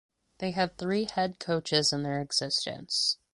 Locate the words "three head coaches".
0.79-1.93